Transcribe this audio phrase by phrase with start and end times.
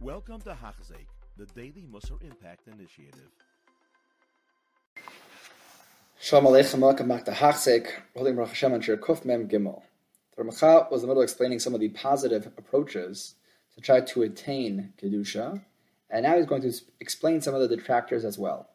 [0.00, 3.32] Welcome to Hachzik, the Daily Musar Impact Initiative.
[6.20, 9.82] Shalom Aleichem, welcome back to Hachzik, holding Baruch Hashem on Kuf Mem Gimel.
[10.36, 13.34] The Ramchal was in the middle explaining some of the positive approaches
[13.74, 15.64] to try to attain Kedusha,
[16.10, 18.68] and now he's going to explain some of the detractors as well.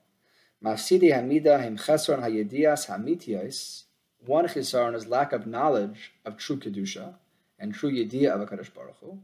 [0.62, 3.84] Mafsidi Hamida Him Chesron Hayedias Hamitiyas,
[4.26, 7.16] one chisaron is lack of knowledge of true Kedusha
[7.58, 9.20] and true Yediyah of HaKadosh Baruch Hu,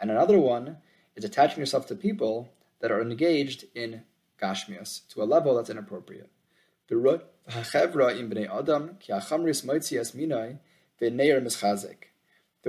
[0.00, 0.78] and another one
[1.18, 2.48] is attaching yourself to people
[2.80, 4.02] that are engaged in
[4.40, 6.30] Gashmias to a level that's inappropriate.
[6.88, 6.96] The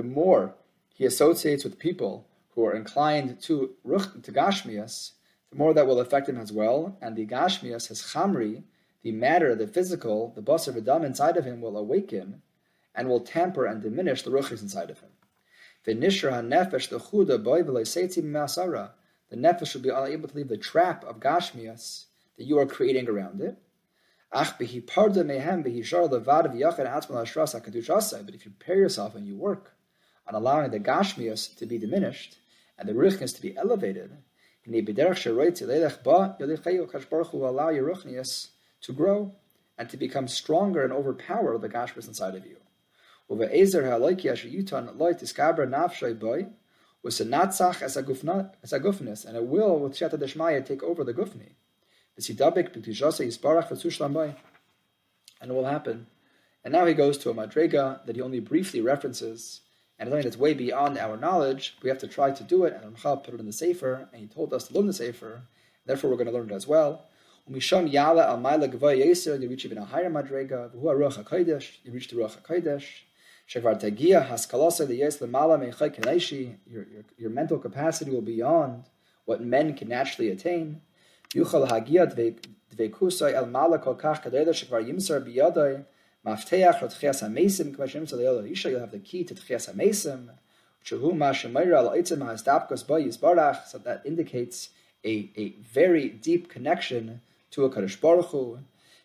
[0.02, 0.54] more
[0.94, 5.12] he associates with people who are inclined to ruch to Gashmias,
[5.50, 6.98] the more that will affect him as well.
[7.00, 8.64] And the Gashmias, his Chamri,
[9.02, 12.42] the matter, the physical, the Basar Vidam inside of him will awaken
[12.94, 15.10] and will tamper and diminish the Ruchis inside of him.
[15.84, 18.90] The nefesh, the chuda, boy, masara.
[19.30, 23.08] The nefesh will be unable to leave the trap of Gashmias that you are creating
[23.08, 23.56] around it.
[24.32, 24.82] But if you
[28.50, 29.72] prepare yourself and you work
[30.26, 32.38] on allowing the gashmias to be diminished
[32.78, 34.12] and the ruchnias to be elevated,
[34.64, 34.82] in the
[37.32, 38.48] will allow your ruchnias
[38.82, 39.34] to grow
[39.76, 42.58] and to become stronger and overpower the gashmias inside of you.
[43.30, 46.46] Uve ezer ha'loiki asher yutan loy tiskabra nafshay boy
[47.02, 51.14] was a natzach as a gufnis, and it will with sheta deshmaya take over the
[51.14, 51.54] gufni.
[55.40, 56.06] And it will happen.
[56.62, 59.60] And now he goes to a madrega that he only briefly references,
[59.98, 61.78] and something that's way beyond our knowledge.
[61.82, 64.20] We have to try to do it, and Ramchal put it in the Sefer, and
[64.20, 65.42] he told us to learn the Sefer.
[65.86, 67.06] Therefore, we're going to learn it as well.
[67.50, 70.70] Umisham yala al maila gavoy yeser, you reach even a higher madrega.
[70.74, 72.84] V'hu aruach hakodesh, you reach the ruach hakodesh.
[73.52, 73.64] Your
[77.18, 78.84] your mental capacity will be beyond
[79.24, 80.82] what men can naturally attain.
[81.34, 81.90] El yimsar
[88.70, 89.34] you'll have the key to
[93.66, 94.68] so that indicates
[95.04, 97.20] a, a very deep connection
[97.50, 98.60] to a Kadosh Baruch Hu.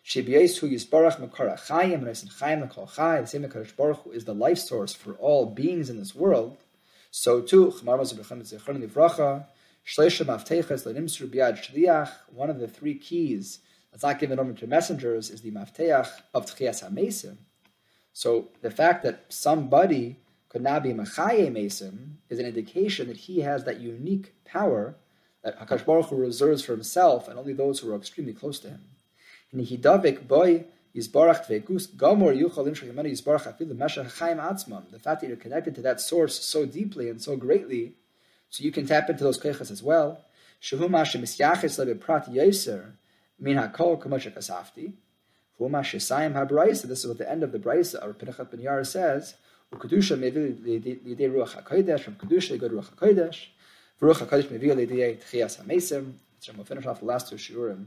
[0.06, 4.24] Shebiyes yisbarach mekar achayim and isin chayim lekol chay the same Kadosh Baruch Hu is
[4.24, 6.58] the life source for all beings in this world.
[7.10, 9.46] So too, chmar mazur b'chem zichron livracha
[12.32, 13.58] one of the three keys
[13.90, 17.38] that's not given over to messengers is the mafteach of tchias hamesim.
[18.12, 23.40] So the fact that somebody could now be machaye mesim is an indication that he
[23.40, 24.94] has that unique power
[25.42, 28.68] that Hakadosh Baruch Hu reserves for himself and only those who are extremely close to
[28.68, 28.82] him.
[29.52, 30.64] And he davik boy
[30.94, 34.90] yisbarach tvekus gamor yuchal imshach yisbarach afil meshach chaim atzmam.
[34.90, 37.94] The fact that you're connected to that source so deeply and so greatly
[38.50, 40.24] so you can tap into those keichas as well.
[40.62, 44.02] Shehu mashe misyachis lebe prat min hakol.
[45.58, 49.36] This is what the end of the brisa or Pinchas Ben Yair says.
[49.72, 52.00] Ukadusha mevi lidei ruach hakodesh.
[52.00, 53.46] From kedusha you go to ruach hakodesh.
[54.00, 56.12] Ruach hakodesh mevi lidei tchias hamesim.
[56.54, 57.86] We'll finish off the last two shiurim,